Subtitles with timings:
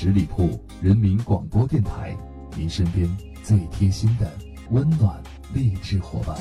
[0.00, 2.16] 十里铺人民广播电台，
[2.56, 3.04] 您身边
[3.42, 4.30] 最贴心的
[4.70, 5.20] 温暖
[5.52, 6.38] 励志伙伴。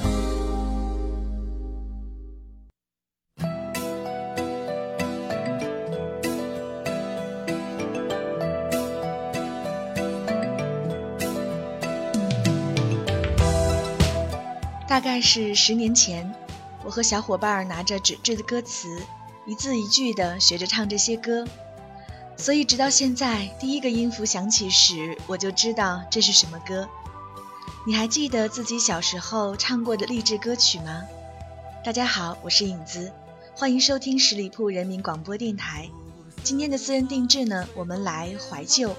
[14.88, 16.32] 大概是十年前，
[16.86, 18.88] 我和小伙伴拿着纸质的歌词，
[19.48, 21.44] 一字一句地学着唱这些歌。
[22.38, 26.88] 所以，直到现在，第一个音符响起时，我就知道这是什么歌。
[27.86, 31.02] 你还记得自己小时候唱过的励志歌曲吗？
[31.84, 33.12] 大家好，我是影子，
[33.56, 35.90] 欢迎收听十里铺人民广播电台。
[36.44, 38.96] 今天的私人定制呢，我们来怀旧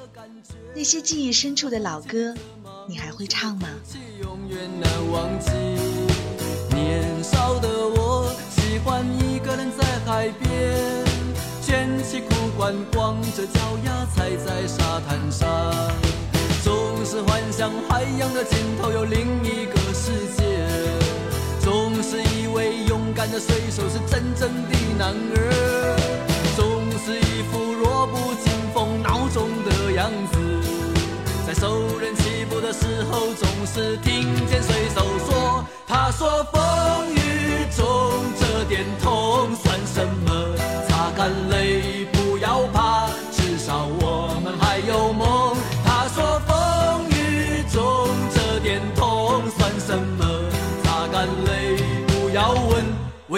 [0.75, 2.35] 那些记忆深处的老歌，
[2.89, 3.69] 你还会唱吗？
[6.75, 10.78] 年少的我，喜欢一个人在海边。
[12.93, 15.49] 光着脚丫踩在沙滩上，
[16.63, 20.43] 总是幻想海洋的尽头有另一个世界，
[21.61, 25.97] 总是以为勇敢的水手是真正的男儿，
[26.57, 30.39] 总是一副弱不禁风孬种的样子，
[31.47, 37.48] 在受人欺负的时候，总是听见水手说，他说风雨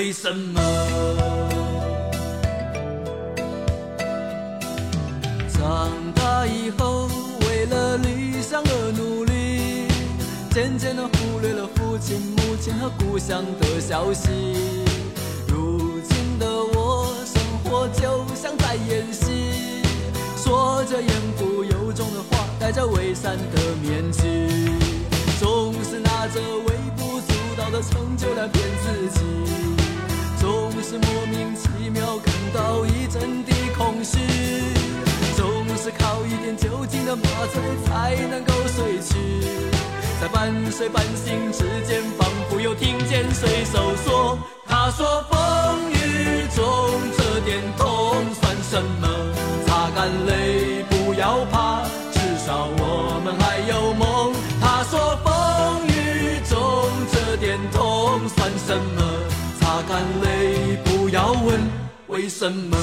[0.01, 0.59] 为什么。
[5.53, 7.07] 长大以后，
[7.43, 9.89] 为了理想而努力，
[10.55, 14.31] 渐渐的忽略了父亲、母亲和故乡的消息。
[15.47, 17.15] 如今的我。
[17.27, 19.83] 生活就像在演戏，
[20.35, 24.80] 说着言不由衷的话，戴着伪善的面具，
[26.21, 29.21] 拿着微不足道的成就来骗自己，
[30.39, 34.19] 总是莫名其妙感到一阵的空虚，
[35.35, 39.17] 总是靠一点酒精的麻醉才能够睡去，
[40.21, 47.87] 在半睡半醒之间，仿佛又听见水手说：“他说风雨中这。”点痛
[48.35, 49.09] 算什么？
[49.67, 51.80] 擦干泪，不要怕，
[58.59, 59.03] 什么？
[59.61, 61.61] 擦干泪，不要问
[62.09, 62.77] 为什么。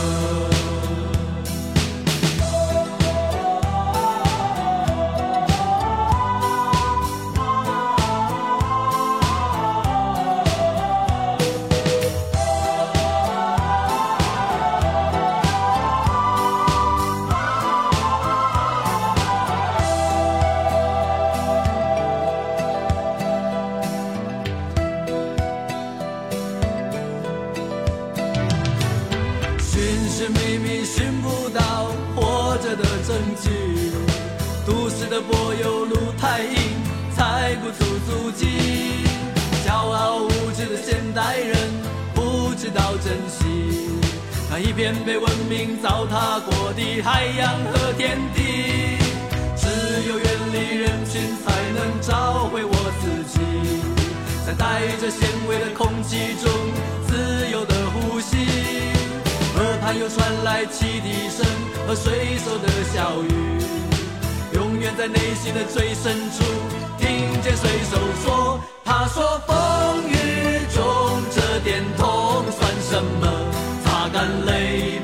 [33.36, 33.92] 去
[34.66, 36.56] 都市的柏油路太硬
[37.16, 39.06] 踩不出足迹
[39.66, 41.58] 骄傲无知的现代人
[42.14, 43.46] 不知道珍惜。
[44.50, 48.98] 那一片被文明糟蹋过的海洋和天地
[49.56, 49.68] 只
[50.10, 53.40] 有远离人群才能找回我自己。
[54.46, 56.52] 在带着咸味的空气中
[57.08, 58.87] 自由的呼吸。
[59.88, 61.46] 耳畔又传来汽笛声
[61.88, 63.32] 和水手的笑语，
[64.54, 66.44] 永远在内心的最深处
[67.00, 67.08] 听
[67.42, 73.32] 见水手说：“他说风雨中这点痛算什么？”
[73.86, 74.97] 擦干泪，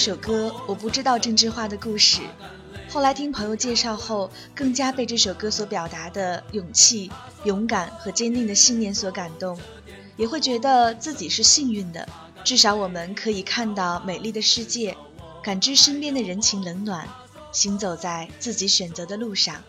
[0.00, 2.22] 首歌，我不知道郑智化的故事。
[2.88, 7.10] 后来听朋友介绍后，更加被这首歌所表达的勇气、
[7.44, 9.60] 勇敢和坚定的信念所感动，
[10.16, 12.08] 也会觉得自己是幸运的。
[12.44, 14.96] 至少我们可以看到美丽的世界，
[15.42, 17.06] 感知身边的人情冷暖，
[17.52, 19.62] 行走在自己选择的路上，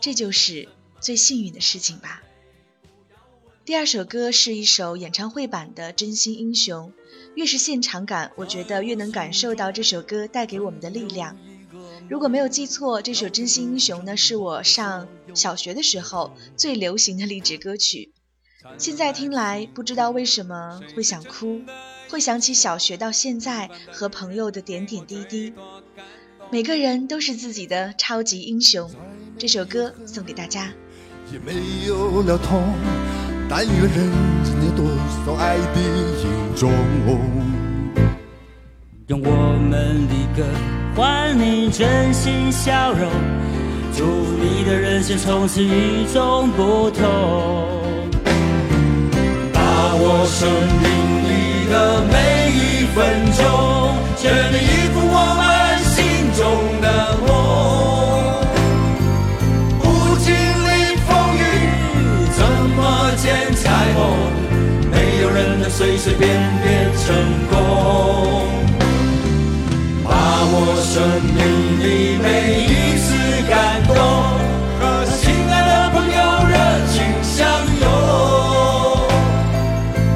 [0.00, 0.68] 这就是
[1.00, 2.22] 最幸运的事情吧。
[3.68, 6.88] 第二首歌是一首演唱会版的《真心英雄》，
[7.34, 11.36] 越是现场感，我觉得越能感受到这首歌带给我们的力量。
[12.08, 18.14] 如果没有记错，这首《真心英雄》呢，是我上小学的时候最流行的励志歌曲。
[18.78, 21.60] 现在听来，不知道为什么会想哭，
[22.08, 25.52] 会想起小学到现在和朋友的点点滴滴。
[26.50, 28.90] 每个人都是自己的超级英雄。
[29.36, 30.72] 这首歌送给大家。
[31.30, 31.52] 也没
[31.86, 32.62] 有了痛，
[33.48, 33.90] 但愿人
[34.44, 34.84] 间有多
[35.24, 36.70] 少爱的影踪。
[39.06, 39.30] 用我
[39.70, 40.44] 们的歌
[40.94, 43.10] 换你真心笑容，
[43.96, 47.00] 祝你的人生从此与众不同。
[49.54, 50.46] 把握生
[50.82, 50.88] 命
[51.24, 54.56] 里的每一分钟，全力
[65.78, 66.28] 随随便
[66.60, 67.14] 便成
[67.48, 67.54] 功。
[70.02, 71.38] 把握生命
[71.78, 72.26] 里每
[72.64, 73.14] 一次
[73.48, 73.94] 感动，
[74.80, 76.54] 和心爱的朋友热
[76.88, 77.38] 情相
[77.80, 77.86] 拥。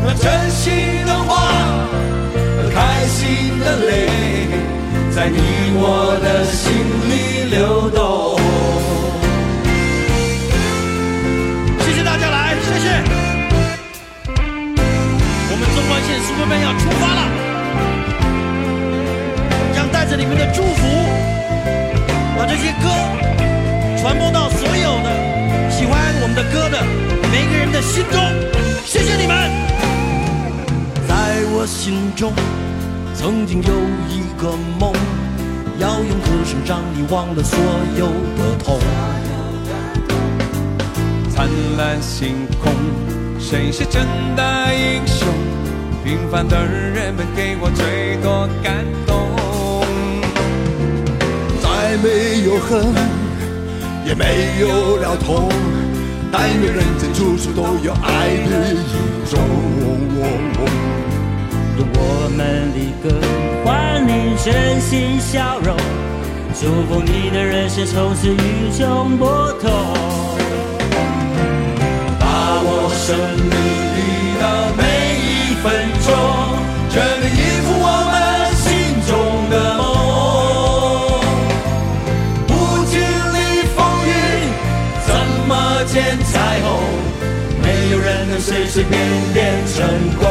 [0.04, 1.30] 那真心的话，
[2.34, 4.10] 和开心的泪，
[5.14, 5.38] 在你
[5.76, 6.74] 我的心
[7.08, 7.12] 里
[7.54, 8.41] 流动。
[16.12, 17.20] 们中关线 Superman 要出发了。
[19.74, 20.86] 将带着你们的祝福，
[22.36, 22.88] 把这些歌
[23.98, 26.82] 传播到所有的喜欢我们的歌的
[27.30, 28.20] 每个人的心中。
[28.84, 29.50] 谢谢你们！
[31.08, 31.14] 在
[31.54, 32.32] 我心中，
[33.14, 33.72] 曾经有
[34.08, 34.92] 一个梦，
[35.78, 37.58] 要用歌声让你忘了所
[37.96, 38.06] 有
[38.36, 38.78] 的痛。
[41.30, 41.48] 灿
[41.78, 42.72] 烂星空，
[43.40, 44.06] 谁是真
[44.36, 45.26] 的英雄？
[46.04, 49.12] 平凡的人们给我最多感动。
[51.60, 52.94] 再没有恨，
[54.06, 55.48] 也没有了痛，
[56.32, 59.38] 但愿人间处处都有爱的影踪。
[61.94, 63.04] 我们的歌
[63.64, 64.10] 换你
[64.42, 65.76] 真心笑容，
[66.54, 69.26] 祝福你的人生从此与众不
[69.60, 69.70] 同。
[72.18, 73.16] 把握生
[73.50, 73.50] 命
[75.62, 75.72] 分
[76.04, 76.12] 钟，
[76.90, 78.14] 全力以赴我们
[78.56, 78.66] 心
[79.06, 79.10] 中
[79.48, 79.80] 的梦。
[82.48, 82.50] 不
[82.86, 83.36] 经历
[83.76, 84.10] 风雨，
[85.06, 85.08] 怎
[85.46, 85.50] 么
[85.86, 86.66] 见彩虹？
[87.62, 88.98] 没有人能随随便
[89.32, 89.78] 便成
[90.18, 90.22] 功。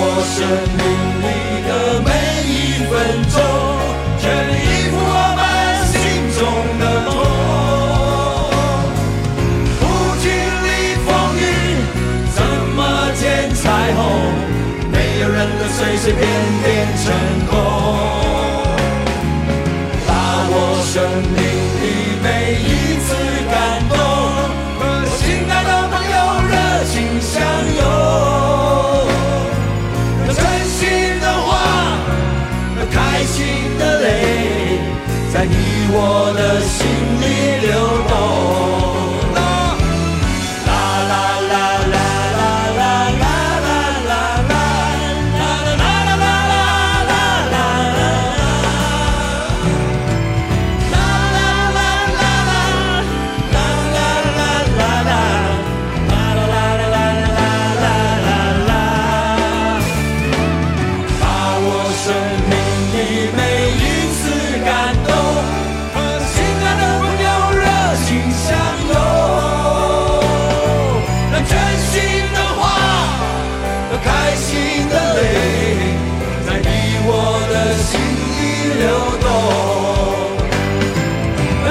[0.00, 0.36] 我生
[0.78, 0.80] 命
[1.24, 1.26] 里
[1.66, 1.70] 的
[2.06, 2.08] 每
[2.46, 2.90] 一分
[3.34, 3.36] 钟，
[4.20, 5.40] 全力以赴我们
[5.90, 5.96] 心
[6.38, 6.40] 中
[6.78, 7.10] 的梦。
[9.80, 9.82] 不
[10.22, 10.24] 经
[10.62, 10.66] 历
[11.04, 11.42] 风雨，
[12.32, 12.38] 怎
[12.76, 12.78] 么
[13.18, 13.22] 见
[13.54, 13.60] 彩
[13.96, 13.98] 虹？
[14.92, 16.22] 没有人能随随便
[16.62, 16.66] 便
[17.02, 17.04] 成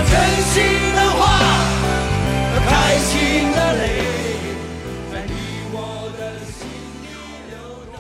[0.10, 0.64] 真心
[0.96, 1.38] 的话
[2.54, 3.84] 和开心的泪，
[5.12, 5.34] 在你
[5.72, 5.78] 我
[6.18, 6.68] 的心
[7.02, 7.08] 里
[7.50, 7.56] 流
[7.94, 7.96] 动。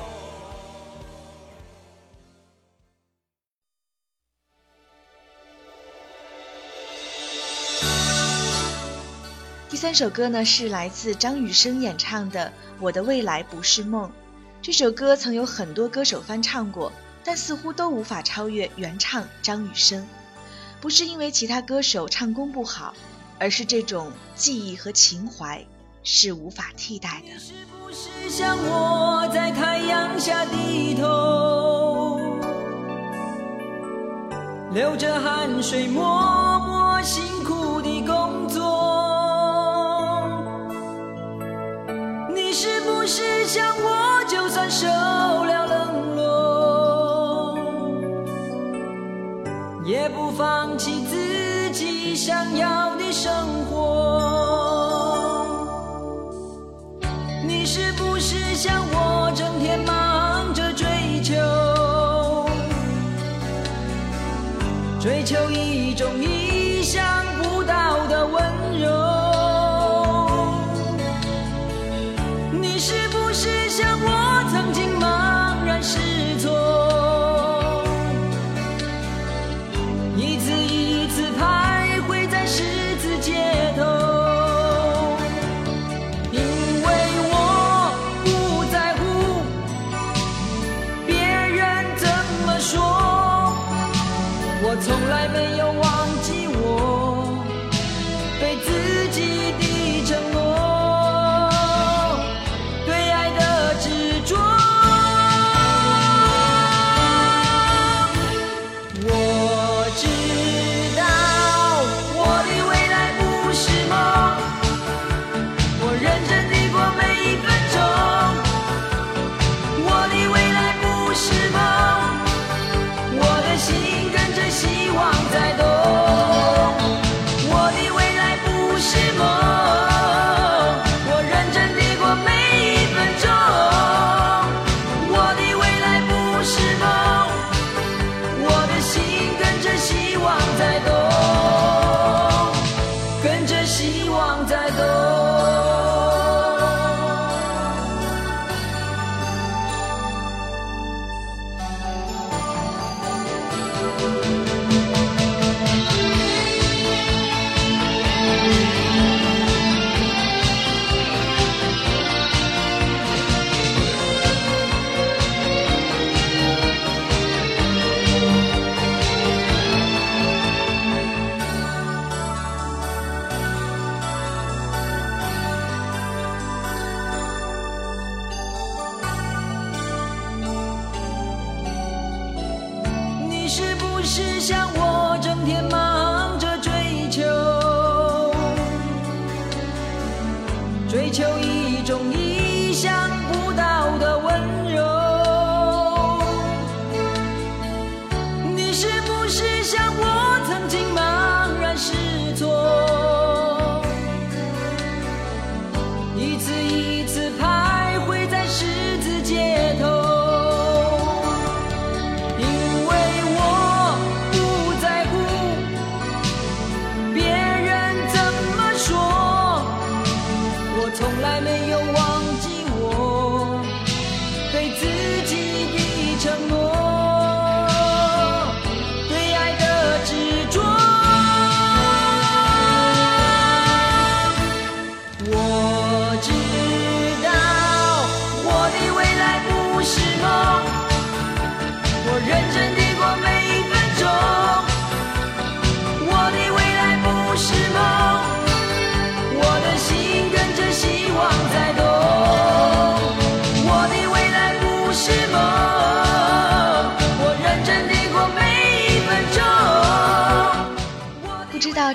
[9.69, 12.47] 第三首歌呢是来自张雨生演唱的
[12.79, 14.09] 《我的未来不是梦》。
[14.61, 16.91] 这首歌曾有很多歌手翻唱过，
[17.23, 20.07] 但似乎都无法超越原唱张雨生。
[20.79, 22.93] 不是因为其他歌手唱功不好，
[23.39, 25.65] 而是这种记忆和情怀
[26.03, 27.39] 是无法替代的。
[27.39, 32.19] 是不是像我在太阳下低头，
[34.71, 38.63] 流着汗水默默辛苦的工作？
[42.35, 44.87] 你是不是像我，就算受
[49.87, 53.31] 也不放弃自己想要的生
[53.69, 55.45] 活？
[57.47, 60.85] 你是不是像我，整天忙着追
[61.23, 61.33] 求，
[64.99, 66.36] 追求一种意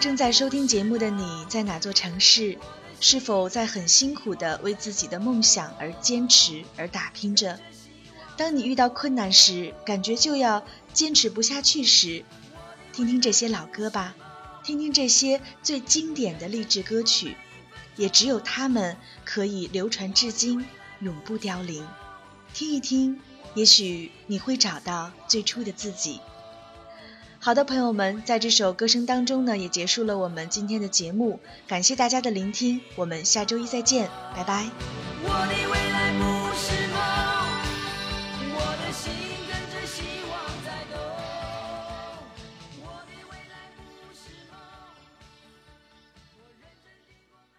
[0.02, 2.58] 正在收听节目的你在哪座城市？
[2.98, 7.60] 是否在很辛苦的为自己的梦想而坚持而打拼着？
[8.36, 12.24] 当你遇到困难时，感觉就要坚持不下去时，
[12.92, 14.16] 听听这些老歌吧，
[14.64, 17.36] 听听这些最经典的励志歌曲，
[17.94, 20.66] 也只有它们可以流传至今，
[20.98, 21.86] 永不凋零。
[22.52, 23.20] 听一听，
[23.54, 26.18] 也许你会找到最初的自己。
[27.44, 31.40] 好的，朋友们，在这首歌声当中呢，也结束了我们今天的节目。
[31.66, 34.70] 感谢大家的聆听，我们下周一再见，拜拜。
[35.24, 36.22] 我的未来不
[36.54, 37.02] 是梦，
[38.54, 39.10] 我的心
[39.48, 41.02] 跟着希望在动。
[42.80, 43.82] 我的未来不
[44.14, 44.56] 是梦。
[46.38, 47.34] 我认真听过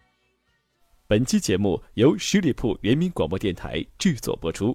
[1.06, 4.74] 本期节目由十里铺人民广播电台制作播出。